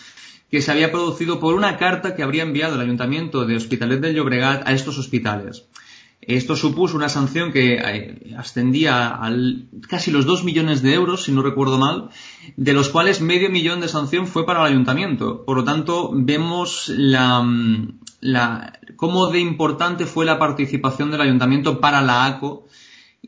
que 0.49 0.61
se 0.61 0.71
había 0.71 0.91
producido 0.91 1.39
por 1.39 1.55
una 1.55 1.77
carta 1.77 2.15
que 2.15 2.23
habría 2.23 2.43
enviado 2.43 2.75
el 2.75 2.81
Ayuntamiento 2.81 3.45
de 3.45 3.57
Hospitalet 3.57 3.99
del 3.99 4.15
Llobregat 4.15 4.67
a 4.67 4.73
estos 4.73 4.97
hospitales. 4.97 5.65
Esto 6.21 6.55
supuso 6.55 6.97
una 6.97 7.09
sanción 7.09 7.53
que 7.53 7.75
eh, 7.75 8.35
ascendía 8.37 9.07
a 9.07 9.31
casi 9.87 10.11
los 10.11 10.25
dos 10.25 10.43
millones 10.43 10.81
de 10.81 10.93
euros, 10.93 11.23
si 11.23 11.31
no 11.31 11.41
recuerdo 11.41 11.77
mal, 11.77 12.09
de 12.57 12.73
los 12.73 12.89
cuales 12.89 13.21
medio 13.21 13.49
millón 13.49 13.81
de 13.81 13.87
sanción 13.87 14.27
fue 14.27 14.45
para 14.45 14.61
el 14.61 14.73
ayuntamiento. 14.73 15.45
Por 15.45 15.57
lo 15.57 15.63
tanto, 15.63 16.11
vemos 16.13 16.89
la, 16.89 17.41
mm, 17.41 17.99
la, 18.19 18.79
cómo 18.95 19.27
de 19.27 19.39
importante 19.39 20.05
fue 20.05 20.25
la 20.25 20.39
participación 20.39 21.11
del 21.11 21.21
ayuntamiento 21.21 21.79
para 21.79 22.01
la 22.01 22.25
ACO. 22.25 22.67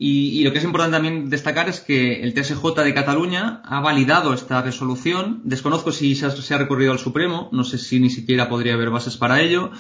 Y, 0.02 0.44
lo 0.46 0.54
que 0.54 0.60
es 0.60 0.64
importante 0.64 0.96
también 0.96 1.30
destacar 1.30 1.68
es 1.68 1.82
que 1.82 2.22
el 2.24 2.34
TSJ 2.34 2.64
de 2.84 2.94
Cataluña 2.94 3.62
ha 3.66 3.82
validado 3.82 4.34
esta 4.34 4.62
resolución. 4.62 5.42
Desconozco 5.44 5.92
si 5.92 6.16
se 6.16 6.26
ha, 6.26 6.58
recorrido 6.58 6.94
al 6.94 7.00
Supremo, 7.00 7.50
no 7.52 7.66
sé 7.66 7.78
si 7.78 8.00
ni 8.00 8.10
siquiera 8.10 8.48
podría 8.48 8.76
haber 8.76 8.92
bases 8.92 9.18
para 9.18 9.42
ello, 9.42 9.72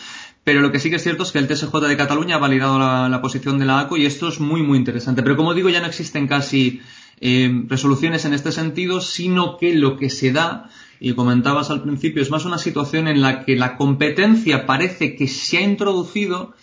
pero 0.44 0.60
lo 0.60 0.74
que 0.74 0.80
sí 0.80 0.89
que 0.89 0.98
es 0.98 1.04
cierto 1.04 1.24
es 1.24 1.32
que 1.32 1.39
el 1.39 1.48
TSJ 1.48 1.74
de 1.88 1.96
Cataluña 1.96 2.36
ha 2.36 2.39
validado 2.39 2.80
la, 2.80 3.22
posición 3.22 3.60
de 3.60 3.66
la 3.66 3.80
ACO 3.80 3.96
y 3.96 4.06
esto 4.06 4.28
es 4.28 4.42
muy, 4.42 4.62
muy 4.62 4.78
interesante. 4.78 5.24
Pero 5.24 5.38
como 5.38 5.54
digo, 5.54 5.70
ya 5.70 5.80
no 5.80 5.88
existen 5.88 6.28
casi 6.28 6.82
eh, 7.22 7.63
resoluciones 7.68 8.25
en 8.25 8.34
este 8.34 8.51
sentido, 8.51 9.00
sino 9.00 9.58
que 9.58 9.74
lo 9.74 9.96
que 9.96 10.10
se 10.10 10.34
da 10.34 10.70
y 11.00 11.13
comentabas 11.13 11.70
al 11.70 11.82
principio, 11.82 12.22
es 12.22 12.32
más 12.32 12.46
una 12.46 12.58
situación 12.58 13.08
en 13.08 13.22
la 13.22 13.46
que 13.46 13.56
la 13.56 13.77
competencia 13.77 14.65
parece 14.65 15.15
que 15.15 15.27
se 15.27 15.58
ha 15.58 15.62
introducido, 15.62 16.53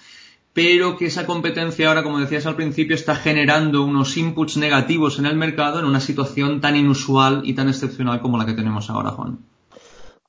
pero 0.52 0.96
que 0.96 1.06
esa 1.06 1.26
competencia 1.26 1.88
ahora, 1.88 2.02
como 2.02 2.18
decías 2.18 2.46
al 2.46 2.56
principio, 2.56 2.94
está 2.94 3.16
generando 3.16 3.84
unos 3.84 4.16
inputs 4.16 4.56
negativos 4.56 5.18
en 5.18 5.26
el 5.26 5.36
mercado 5.36 5.78
en 5.78 5.86
una 5.86 6.00
situación 6.00 6.60
tan 6.60 6.76
inusual 6.76 7.42
y 7.44 7.54
tan 7.54 7.68
excepcional 7.68 8.20
como 8.20 8.38
la 8.38 8.46
que 8.46 8.54
tenemos 8.54 8.90
ahora, 8.90 9.10
Juan. 9.10 9.38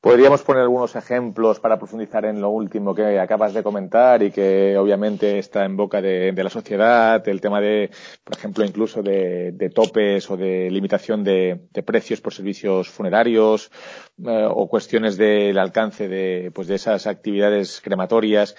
Podríamos 0.07 0.41
poner 0.41 0.61
algunos 0.61 0.95
ejemplos 0.95 1.59
para 1.59 1.77
profundizar 1.77 2.23
en 2.23 2.39
lo 2.39 2.49
último 2.49 2.95
que 2.95 3.19
acabas 3.19 3.53
de 3.53 3.61
comentar 3.61 4.23
y 4.23 4.31
que 4.31 4.77
obviamente 4.77 5.37
está 5.37 5.65
en 5.65 5.75
boca 5.75 6.01
de, 6.01 6.31
la 6.31 6.49
sociedad, 6.49 7.27
el 7.27 7.41
tema 7.41 7.59
de, 7.59 7.91
por 8.23 8.37
ejemplo, 8.37 8.63
incluso 8.63 9.03
de, 9.03 9.69
topes 9.75 10.31
o 10.31 10.37
de 10.37 10.71
limitación 10.71 11.25
de, 11.25 11.59
precios 11.85 12.21
por 12.21 12.33
servicios 12.33 12.87
funerarios 12.87 13.69
eh, 14.25 14.47
o 14.49 14.69
cuestiones 14.69 15.17
del 15.17 15.57
alcance 15.57 16.07
de, 16.07 16.51
pues 16.55 16.69
de 16.69 16.75
esas 16.75 17.05
actividades 17.05 17.81
crematorias. 17.81 18.55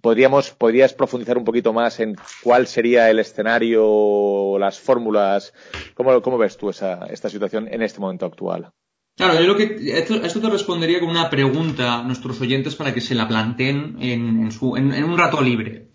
Podríamos, 0.00 0.52
podrías 0.52 0.94
profundizar 0.94 1.36
un 1.36 1.44
poquito 1.44 1.74
más 1.74 2.00
en 2.00 2.16
cuál 2.42 2.66
sería 2.66 3.10
el 3.10 3.18
escenario, 3.18 4.58
las 4.58 4.80
fórmulas. 4.80 5.52
¿Cómo, 5.94 6.22
cómo 6.22 6.38
ves 6.38 6.56
tú 6.56 6.70
esa, 6.70 7.04
esta 7.10 7.28
situación 7.28 7.68
en 7.70 7.82
este 7.82 8.00
momento 8.00 8.24
actual? 8.24 8.72
Claro, 9.18 9.34
yo 9.40 9.48
lo 9.48 9.56
que 9.56 9.76
esto, 9.98 10.40
te 10.40 10.48
respondería 10.48 11.00
con 11.00 11.08
una 11.08 11.28
pregunta 11.28 11.98
a 11.98 12.02
nuestros 12.04 12.40
oyentes 12.40 12.76
para 12.76 12.94
que 12.94 13.00
se 13.00 13.16
la 13.16 13.26
planteen 13.26 13.96
en, 13.98 14.48
un 14.48 15.18
rato 15.18 15.42
libre. 15.42 15.88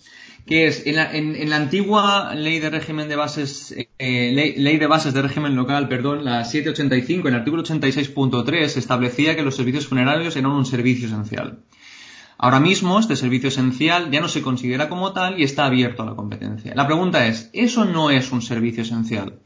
Que 0.45 0.67
es, 0.67 0.83
en 0.85 1.49
la, 1.49 1.55
antigua 1.55 2.35
ley 2.35 2.59
de 2.59 2.69
régimen 2.69 3.07
de 3.07 3.15
bases, 3.15 3.73
eh, 3.97 4.53
ley, 4.57 4.77
de 4.77 4.87
bases 4.87 5.13
de 5.13 5.21
régimen 5.21 5.55
local, 5.55 5.87
perdón, 5.87 6.25
la 6.25 6.43
785, 6.43 7.29
en 7.29 7.33
el 7.33 7.39
artículo 7.39 7.63
86.3 7.63 8.75
establecía 8.75 9.37
que 9.37 9.43
los 9.43 9.55
servicios 9.55 9.87
funerarios 9.87 10.35
eran 10.35 10.51
un 10.51 10.65
servicio 10.65 11.07
esencial. 11.07 11.59
Ahora 12.37 12.59
mismo 12.59 12.99
este 12.99 13.15
servicio 13.15 13.47
esencial 13.47 14.11
ya 14.11 14.19
no 14.19 14.27
se 14.27 14.41
considera 14.41 14.89
como 14.89 15.13
tal 15.13 15.39
y 15.39 15.43
está 15.43 15.63
abierto 15.63 16.03
a 16.03 16.07
la 16.07 16.15
competencia. 16.15 16.75
La 16.75 16.87
pregunta 16.87 17.25
es, 17.25 17.49
¿eso 17.53 17.85
no 17.85 18.09
es 18.09 18.33
un 18.33 18.41
servicio 18.41 18.83
esencial? 18.83 19.39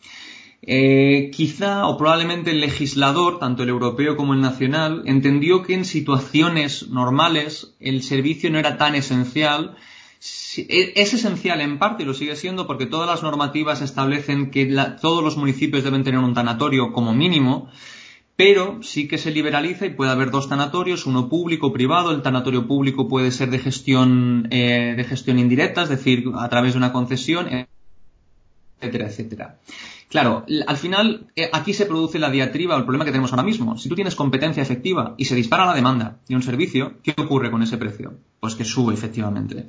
Eh, 0.69 1.31
quizá 1.31 1.87
o 1.87 1.97
probablemente 1.97 2.51
el 2.51 2.59
legislador, 2.59 3.39
tanto 3.39 3.63
el 3.63 3.69
europeo 3.69 4.17
como 4.17 4.33
el 4.33 4.41
nacional, 4.41 5.03
entendió 5.05 5.63
que 5.63 5.73
en 5.73 5.85
situaciones 5.85 6.89
normales 6.89 7.73
el 7.79 8.03
servicio 8.03 8.49
no 8.51 8.59
era 8.59 8.77
tan 8.77 8.93
esencial. 8.93 9.77
E, 10.57 10.91
es 10.97 11.13
esencial 11.13 11.61
en 11.61 11.79
parte 11.79 12.03
y 12.03 12.05
lo 12.05 12.13
sigue 12.13 12.35
siendo 12.35 12.67
porque 12.67 12.85
todas 12.85 13.07
las 13.07 13.23
normativas 13.23 13.81
establecen 13.81 14.51
que 14.51 14.65
todos 15.01 15.23
los 15.23 15.37
municipios 15.37 15.85
deben 15.85 16.03
tener 16.03 16.19
un 16.19 16.33
tanatorio 16.33 16.91
como 16.91 17.13
mínimo, 17.13 17.69
pero 18.35 18.83
sí 18.83 19.07
que 19.07 19.17
se 19.17 19.31
liberaliza 19.31 19.85
y 19.85 19.91
puede 19.91 20.11
haber 20.11 20.31
dos 20.31 20.49
tanatorios, 20.49 21.05
uno 21.05 21.29
público 21.29 21.71
privado. 21.71 22.11
El 22.11 22.21
tanatorio 22.21 22.67
público 22.67 23.07
puede 23.07 23.31
ser 23.31 23.51
de 23.51 23.59
gestión, 23.59 24.49
eh, 24.51 24.95
de 24.97 25.03
gestión 25.05 25.39
indirecta, 25.39 25.83
es 25.83 25.89
decir, 25.89 26.25
a 26.35 26.49
través 26.49 26.73
de 26.73 26.79
una 26.79 26.91
concesión, 26.91 27.47
etcétera, 28.81 29.07
etcétera. 29.07 29.59
Claro, 30.09 30.45
al 30.67 30.77
final 30.77 31.27
eh, 31.35 31.49
aquí 31.51 31.73
se 31.73 31.85
produce 31.85 32.17
la 32.17 32.29
diatriba 32.29 32.75
o 32.75 32.77
el 32.77 32.85
problema 32.85 33.03
que 33.03 33.11
tenemos 33.11 33.31
ahora 33.33 33.43
mismo. 33.43 33.77
Si 33.77 33.89
tú 33.89 33.95
tienes 33.95 34.15
competencia 34.15 34.63
efectiva 34.63 35.15
y 35.17 35.25
se 35.25 35.35
dispara 35.35 35.65
la 35.65 35.73
demanda 35.73 36.19
de 36.27 36.35
un 36.35 36.43
servicio, 36.43 37.01
¿qué 37.03 37.13
ocurre 37.17 37.51
con 37.51 37.61
ese 37.61 37.77
precio? 37.77 38.13
Pues 38.39 38.55
que 38.55 38.63
sube 38.63 38.93
efectivamente. 38.93 39.67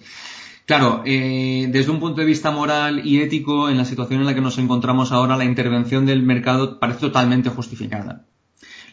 Claro, 0.64 1.02
eh, 1.06 1.66
desde 1.70 1.90
un 1.90 1.98
punto 1.98 2.20
de 2.20 2.26
vista 2.26 2.50
moral 2.50 3.04
y 3.04 3.20
ético, 3.20 3.68
en 3.68 3.78
la 3.78 3.84
situación 3.84 4.20
en 4.20 4.26
la 4.26 4.34
que 4.34 4.42
nos 4.42 4.58
encontramos 4.58 5.12
ahora, 5.12 5.36
la 5.36 5.44
intervención 5.44 6.04
del 6.04 6.22
mercado 6.22 6.78
parece 6.78 7.00
totalmente 7.00 7.48
justificada. 7.48 8.26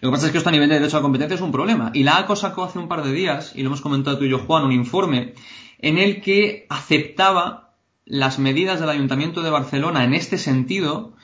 Lo 0.02 0.10
que 0.10 0.14
pasa 0.14 0.28
es 0.28 0.32
que 0.32 0.38
esto 0.38 0.50
a 0.50 0.54
nivel 0.54 0.70
de 0.70 0.76
derecho 0.76 0.98
a 0.98 1.00
la 1.00 1.04
competencia 1.04 1.36
es 1.36 1.42
un 1.42 1.52
problema. 1.52 1.92
Y 1.94 2.04
la 2.04 2.18
ACO 2.18 2.36
sacó 2.36 2.64
hace 2.64 2.80
un 2.80 2.88
par 2.88 3.04
de 3.04 3.12
días, 3.12 3.52
y 3.56 3.62
lo 3.62 3.68
hemos 3.68 3.82
comentado 3.82 4.18
tú 4.18 4.24
y 4.24 4.30
yo, 4.30 4.40
Juan, 4.40 4.64
un 4.64 4.72
informe 4.72 5.34
en 5.80 5.98
el 5.98 6.22
que 6.22 6.66
aceptaba 6.70 7.74
las 8.06 8.40
medidas 8.40 8.80
del 8.80 8.90
Ayuntamiento 8.90 9.42
de 9.42 9.50
Barcelona 9.50 10.04
en 10.06 10.14
este 10.14 10.38
sentido, 10.38 11.15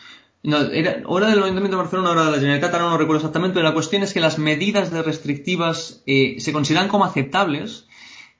no, 0.44 0.58
era 0.72 1.02
hora 1.06 1.28
del 1.28 1.44
Ayuntamiento 1.44 1.78
de 1.78 1.84
Barcelona, 1.84 2.12
hora 2.12 2.26
de 2.26 2.32
la 2.32 2.38
Generalitat, 2.38 2.74
ahora 2.74 2.90
no 2.90 2.98
recuerdo 2.98 3.20
exactamente, 3.20 3.56
pero 3.56 3.68
la 3.68 3.74
cuestión 3.74 4.02
es 4.02 4.14
que 4.14 4.20
las 4.20 4.40
medidas 4.40 4.92
de 4.92 5.04
restrictivas 5.04 6.02
eh, 6.08 6.38
se 6.40 6.52
consideran 6.52 6.88
como 6.88 7.06
aceptables 7.06 7.86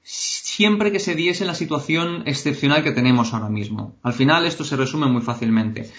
siempre 0.04 0.92
que 0.92 1.00
se 1.00 1.16
diese 1.16 1.46
la 1.46 1.54
situación 1.54 2.24
excepcional 2.26 2.84
que 2.84 2.92
tenemos 2.92 3.34
ahora 3.34 3.50
mismo. 3.50 4.00
Al 4.02 4.14
final 4.14 4.46
esto 4.46 4.64
se 4.64 4.76
resume 4.76 5.08
muy 5.08 5.22
fácilmente. 5.22 5.90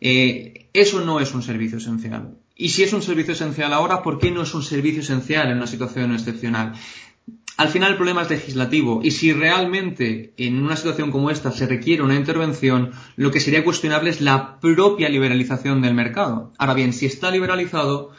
Eh, 0.00 0.68
eso 0.72 1.00
no 1.00 1.20
es 1.20 1.34
un 1.34 1.42
servicio 1.42 1.78
esencial. 1.78 2.38
Y 2.54 2.68
si 2.68 2.82
es 2.82 2.92
un 2.92 3.02
servicio 3.02 3.32
esencial 3.32 3.72
ahora, 3.72 4.02
¿por 4.02 4.18
qué 4.18 4.30
no 4.30 4.42
es 4.42 4.54
un 4.54 4.62
servicio 4.62 5.00
esencial 5.00 5.50
en 5.50 5.56
una 5.56 5.66
situación 5.66 6.12
excepcional? 6.12 6.74
Al 7.56 7.68
final 7.68 7.92
el 7.92 7.96
problema 7.96 8.22
es 8.22 8.30
legislativo 8.30 9.00
y 9.02 9.10
si 9.10 9.32
realmente 9.32 10.32
en 10.36 10.62
una 10.62 10.76
situación 10.76 11.10
como 11.10 11.30
esta 11.30 11.52
se 11.52 11.66
requiere 11.66 12.02
una 12.02 12.14
intervención, 12.14 12.92
lo 13.16 13.30
que 13.30 13.40
sería 13.40 13.64
cuestionable 13.64 14.10
es 14.10 14.20
la 14.20 14.58
propia 14.60 15.08
liberalización 15.08 15.82
del 15.82 15.94
mercado. 15.94 16.52
Ahora 16.58 16.74
bien, 16.74 16.92
si 16.92 17.06
está 17.06 17.30
liberalizado, 17.30 18.12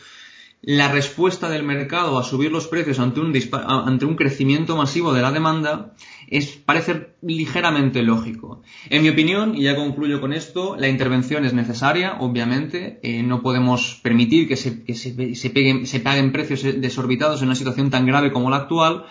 la 0.62 0.92
respuesta 0.92 1.50
del 1.50 1.64
mercado 1.64 2.20
a 2.20 2.24
subir 2.24 2.52
los 2.52 2.68
precios 2.68 3.00
ante 3.00 3.20
un, 3.20 3.34
ante 3.68 4.06
un 4.06 4.16
crecimiento 4.16 4.76
masivo 4.76 5.12
de 5.14 5.22
la 5.22 5.32
demanda 5.32 5.94
es, 6.28 6.50
parece 6.50 7.16
ligeramente 7.22 8.04
lógico. 8.04 8.62
En 8.90 9.02
mi 9.02 9.10
opinión, 9.10 9.56
y 9.56 9.64
ya 9.64 9.76
concluyo 9.76 10.22
con 10.22 10.34
esto, 10.34 10.76
la 10.78 10.88
intervención 10.88 11.46
es 11.46 11.54
necesaria, 11.54 12.18
obviamente. 12.20 13.00
Eh, 13.02 13.24
no 13.24 13.42
podemos 13.42 14.00
permitir 14.04 14.48
que, 14.48 14.56
se, 14.56 14.84
que 14.84 14.94
se, 14.94 15.36
se, 15.36 15.50
peguen, 15.50 15.88
se 15.88 16.00
paguen 16.00 16.32
precios 16.32 16.62
desorbitados 16.62 17.42
en 17.42 17.48
una 17.48 17.56
situación 17.56 17.90
tan 17.90 18.06
grave 18.06 18.32
como 18.32 18.50
la 18.50 18.58
actual 18.58 19.06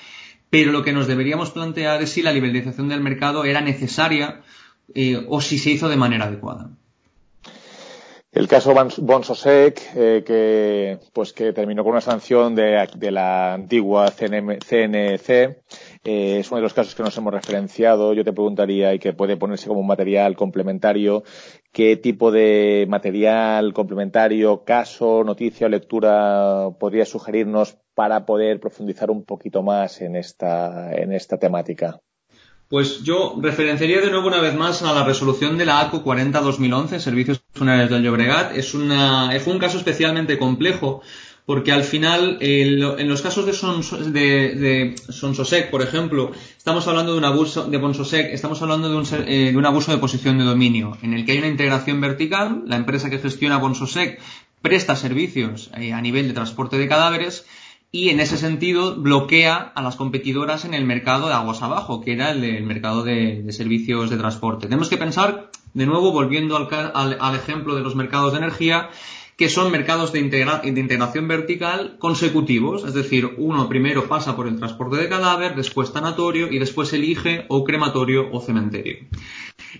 pero 0.50 0.72
lo 0.72 0.82
que 0.82 0.92
nos 0.92 1.06
deberíamos 1.06 1.50
plantear 1.50 2.02
es 2.02 2.10
si 2.10 2.22
la 2.22 2.32
liberalización 2.32 2.88
del 2.88 3.00
mercado 3.00 3.44
era 3.44 3.60
necesaria 3.60 4.42
eh, 4.94 5.24
o 5.28 5.40
si 5.40 5.58
se 5.58 5.70
hizo 5.70 5.88
de 5.88 5.96
manera 5.96 6.26
adecuada. 6.26 6.70
El 8.32 8.46
caso 8.46 8.72
Bonsosec, 8.98 9.90
eh, 9.96 10.22
que, 10.24 11.00
pues 11.12 11.32
que 11.32 11.52
terminó 11.52 11.82
con 11.82 11.92
una 11.92 12.00
sanción 12.00 12.54
de, 12.54 13.10
la 13.10 13.54
antigua 13.54 14.12
CNC, 14.12 15.32
eh, 16.04 16.38
es 16.38 16.48
uno 16.48 16.58
de 16.58 16.62
los 16.62 16.72
casos 16.72 16.94
que 16.94 17.02
nos 17.02 17.16
hemos 17.18 17.34
referenciado. 17.34 18.14
Yo 18.14 18.22
te 18.22 18.32
preguntaría, 18.32 18.94
y 18.94 19.00
que 19.00 19.14
puede 19.14 19.36
ponerse 19.36 19.66
como 19.66 19.80
un 19.80 19.88
material 19.88 20.36
complementario, 20.36 21.24
¿qué 21.72 21.96
tipo 21.96 22.30
de 22.30 22.86
material 22.88 23.72
complementario, 23.72 24.62
caso, 24.62 25.24
noticia 25.24 25.66
o 25.66 25.70
lectura 25.70 26.68
podría 26.78 27.06
sugerirnos 27.06 27.78
para 27.94 28.26
poder 28.26 28.60
profundizar 28.60 29.10
un 29.10 29.24
poquito 29.24 29.64
más 29.64 30.00
en 30.02 30.14
esta, 30.14 30.92
en 30.92 31.12
esta 31.12 31.36
temática? 31.36 32.00
Pues 32.70 33.02
yo 33.02 33.36
referenciaría 33.42 34.00
de 34.00 34.12
nuevo 34.12 34.28
una 34.28 34.40
vez 34.40 34.54
más 34.54 34.82
a 34.82 34.92
la 34.94 35.02
resolución 35.02 35.58
de 35.58 35.64
la 35.64 35.80
ACO 35.80 36.04
40-2011, 36.04 37.00
Servicios 37.00 37.42
Funerarios 37.52 37.90
del 37.90 38.04
Llobregat. 38.04 38.56
Es, 38.56 38.74
una, 38.74 39.32
fue 39.40 39.54
un 39.54 39.58
caso 39.58 39.76
especialmente 39.76 40.38
complejo 40.38 41.02
porque 41.46 41.72
al 41.72 41.82
final, 41.82 42.38
en 42.40 43.08
los 43.08 43.22
casos 43.22 43.44
de, 43.44 44.22
de, 44.54 44.94
Sonsosec, 45.08 45.68
por 45.68 45.82
ejemplo, 45.82 46.30
estamos 46.56 46.86
hablando 46.86 47.10
de 47.10 47.18
un 47.18 47.24
abuso 47.24 47.64
de 47.64 47.76
Bonsosec, 47.76 48.32
estamos 48.32 48.62
hablando 48.62 48.88
de 48.88 48.96
un, 48.96 49.04
eh, 49.26 49.50
de 49.50 49.56
un, 49.56 49.66
abuso 49.66 49.90
de 49.90 49.98
posición 49.98 50.38
de 50.38 50.44
dominio, 50.44 50.96
en 51.02 51.12
el 51.12 51.24
que 51.24 51.32
hay 51.32 51.38
una 51.38 51.48
integración 51.48 52.00
vertical, 52.00 52.62
la 52.66 52.76
empresa 52.76 53.10
que 53.10 53.18
gestiona 53.18 53.56
Bonsosec 53.56 54.20
presta 54.62 54.94
servicios 54.94 55.72
eh, 55.76 55.92
a 55.92 56.00
nivel 56.00 56.28
de 56.28 56.34
transporte 56.34 56.78
de 56.78 56.86
cadáveres, 56.86 57.44
y 57.92 58.10
en 58.10 58.20
ese 58.20 58.36
sentido 58.36 58.96
bloquea 58.96 59.56
a 59.56 59.82
las 59.82 59.96
competidoras 59.96 60.64
en 60.64 60.74
el 60.74 60.84
mercado 60.84 61.26
de 61.26 61.34
aguas 61.34 61.62
abajo, 61.62 62.00
que 62.00 62.12
era 62.12 62.30
el, 62.30 62.62
mercado 62.62 63.02
de, 63.02 63.44
servicios 63.50 64.10
de 64.10 64.16
transporte. 64.16 64.66
Tenemos 64.66 64.88
que 64.88 64.96
pensar, 64.96 65.50
de 65.74 65.86
nuevo, 65.86 66.12
volviendo 66.12 66.56
al, 66.56 67.34
ejemplo 67.34 67.74
de 67.74 67.82
los 67.82 67.96
mercados 67.96 68.32
de 68.32 68.38
energía, 68.38 68.90
que 69.36 69.48
son 69.48 69.72
mercados 69.72 70.12
de, 70.12 70.22
de, 70.22 70.80
integración 70.80 71.26
vertical 71.26 71.96
consecutivos, 71.98 72.84
es 72.84 72.94
decir, 72.94 73.34
uno 73.38 73.68
primero 73.68 74.06
pasa 74.06 74.36
por 74.36 74.46
el 74.46 74.56
transporte 74.56 74.96
de 74.96 75.08
cadáver, 75.08 75.56
después 75.56 75.92
tanatorio 75.92 76.52
y 76.52 76.58
después 76.58 76.92
elige 76.92 77.46
o 77.48 77.64
crematorio 77.64 78.30
o 78.30 78.40
cementerio. 78.40 78.98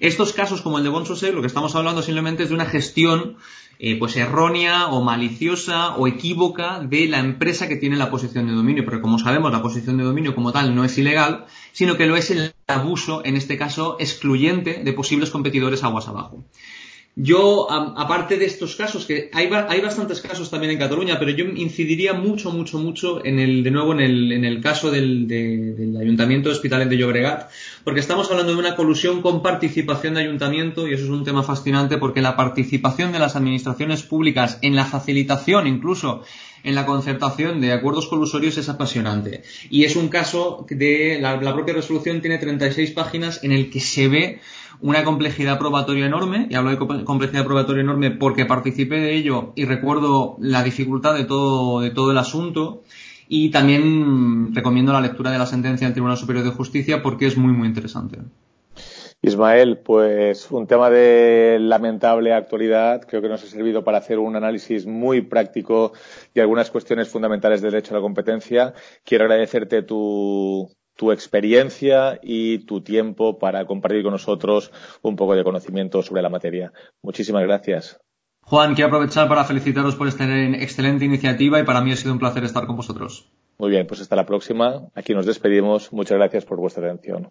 Estos 0.01 0.33
casos 0.33 0.63
como 0.63 0.79
el 0.79 0.85
de 0.85 0.91
Bonsose, 0.91 1.33
lo 1.33 1.43
que 1.43 1.47
estamos 1.47 1.75
hablando 1.77 2.03
simplemente 2.03 2.43
es 2.43 2.49
de 2.49 2.55
una 2.55 2.65
gestión 2.65 3.37
eh, 3.83 3.99
pues 3.99 4.15
errónea 4.17 4.89
o 4.89 5.03
maliciosa 5.03 5.97
o 5.97 6.07
equívoca 6.07 6.81
de 6.81 7.09
la 7.09 7.19
empresa 7.19 7.67
que 7.67 7.77
tiene 7.77 7.97
la 7.97 8.11
posición 8.11 8.47
de 8.47 8.53
dominio, 8.53 8.85
porque 8.85 9.01
como 9.01 9.19
sabemos 9.19 9.51
la 9.51 9.63
posición 9.63 9.97
de 9.97 10.05
dominio 10.05 10.35
como 10.35 10.53
tal 10.53 10.75
no 10.75 10.85
es 10.85 10.99
ilegal, 10.99 11.47
sino 11.73 11.97
que 11.97 12.05
lo 12.05 12.15
es 12.15 12.31
el 12.31 12.53
abuso, 12.67 13.23
en 13.25 13.37
este 13.37 13.57
caso 13.57 13.97
excluyente, 13.99 14.85
de 14.85 14.93
posibles 14.93 15.31
competidores 15.31 15.83
aguas 15.83 16.09
abajo. 16.09 16.45
Yo, 17.17 17.71
aparte 17.71 18.39
de 18.39 18.45
estos 18.47 18.77
casos, 18.77 19.05
que 19.05 19.31
hay, 19.35 19.51
hay, 19.69 19.81
bastantes 19.81 20.21
casos 20.21 20.49
también 20.49 20.73
en 20.73 20.79
Cataluña, 20.79 21.19
pero 21.19 21.33
yo 21.33 21.45
incidiría 21.45 22.15
mucho, 22.15 22.53
mucho, 22.53 22.79
mucho 22.79 23.25
en 23.25 23.41
el, 23.41 23.65
de 23.65 23.71
nuevo, 23.73 23.93
en 23.93 24.01
el, 24.01 24.33
en 24.33 24.45
el 24.45 24.61
caso 24.63 24.91
del, 24.93 25.27
del 25.27 25.97
Ayuntamiento 26.01 26.49
de 26.49 26.55
Hospitalet 26.55 26.89
de 26.89 26.97
Llobregat, 26.97 27.51
porque 27.83 28.01
estamos 28.01 28.31
hablando 28.31 28.53
de 28.53 28.61
una 28.61 28.77
colusión 28.77 29.23
con 29.23 29.43
participación 29.43 30.15
de 30.15 30.21
ayuntamiento 30.21 30.87
y 30.87 30.95
eso 30.95 31.05
es 31.05 31.11
un 31.11 31.25
tema 31.25 31.43
fascinante 31.43 31.99
porque 31.99 32.23
la 32.23 32.37
participación 32.37 33.11
de 33.13 33.19
las 33.19 33.35
administraciones 33.35 34.03
públicas 34.05 34.59
en 34.63 34.77
la 34.77 34.85
facilitación, 34.85 35.67
incluso 35.67 36.23
en 36.63 36.75
la 36.75 36.87
concertación 36.87 37.61
de 37.61 37.73
acuerdos 37.73 38.07
colusorios 38.07 38.59
es 38.59 38.69
apasionante. 38.69 39.43
Y 39.71 39.85
es 39.85 39.97
un 39.97 40.09
caso 40.09 40.67
de, 40.69 41.19
la, 41.21 41.41
la 41.41 41.55
propia 41.55 41.75
resolución 41.75 42.21
tiene 42.21 42.39
36 42.39 42.91
páginas 42.93 43.43
en 43.43 43.53
el 43.53 43.71
que 43.71 43.81
se 43.81 44.09
ve 44.09 44.41
una 44.81 45.05
complejidad 45.05 45.59
probatoria 45.59 46.07
enorme, 46.07 46.47
y 46.51 46.55
hablo 46.55 46.71
de 46.71 47.05
complejidad 47.05 47.45
probatoria 47.45 47.83
enorme 47.83 48.11
porque 48.11 48.47
participé 48.47 48.97
de 48.97 49.15
ello 49.15 49.53
y 49.55 49.65
recuerdo 49.65 50.37
la 50.41 50.63
dificultad 50.63 51.15
de 51.15 51.25
todo, 51.25 51.81
de 51.81 51.91
todo 51.91 52.11
el 52.13 52.19
asunto, 52.19 52.83
y 53.29 53.51
también 53.51 54.55
recomiendo 54.55 54.93
la 54.93 55.01
lectura 55.01 55.31
de 55.31 55.39
la 55.39 55.47
sentencia 55.47 55.87
del 55.87 55.95
Tribunal 55.95 56.17
Superior 56.17 56.45
de 56.45 56.51
Justicia 56.51 57.03
porque 57.03 57.27
es 57.27 57.37
muy, 57.37 57.53
muy 57.53 57.69
interesante. 57.69 58.19
Ismael, 59.23 59.79
pues 59.79 60.51
un 60.51 60.67
tema 60.67 60.89
de 60.89 61.59
lamentable 61.61 62.33
actualidad. 62.33 63.03
Creo 63.07 63.21
que 63.21 63.29
nos 63.29 63.43
ha 63.45 63.47
servido 63.47 63.85
para 63.85 63.99
hacer 63.99 64.19
un 64.19 64.35
análisis 64.35 64.87
muy 64.87 65.21
práctico 65.21 65.93
y 66.33 66.41
algunas 66.41 66.71
cuestiones 66.71 67.09
fundamentales 67.09 67.61
del 67.61 67.73
derecho 67.73 67.95
a 67.95 67.99
la 67.99 68.03
competencia. 68.03 68.73
Quiero 69.05 69.25
agradecerte 69.25 69.83
tu, 69.83 70.71
tu 70.97 71.13
experiencia 71.13 72.19
y 72.23 72.65
tu 72.65 72.81
tiempo 72.81 73.39
para 73.39 73.67
compartir 73.67 74.03
con 74.03 74.13
nosotros 74.13 74.73
un 75.03 75.17
poco 75.17 75.35
de 75.35 75.45
conocimiento 75.45 76.03
sobre 76.03 76.23
la 76.23 76.31
materia. 76.31 76.73
Muchísimas 77.03 77.43
gracias. 77.43 78.01
Juan, 78.43 78.75
quiero 78.75 78.89
aprovechar 78.89 79.29
para 79.29 79.45
felicitaros 79.45 79.97
por 79.97 80.09
esta 80.09 80.25
excelente 80.25 81.05
iniciativa 81.05 81.61
y 81.61 81.65
para 81.65 81.83
mí 81.83 81.93
ha 81.93 81.97
sido 81.97 82.13
un 82.15 82.19
placer 82.19 82.43
estar 82.45 82.67
con 82.67 82.77
vosotros. 82.77 83.31
Muy 83.59 83.71
bien, 83.71 83.87
pues 83.87 84.01
hasta 84.01 84.17
la 84.17 84.25
próxima. 84.25 84.89
Aquí 84.95 85.13
nos 85.13 85.27
despedimos. 85.27 85.93
Muchas 85.93 86.17
gracias 86.17 86.47
por 86.47 86.59
vuestra 86.59 86.87
atención. 86.87 87.31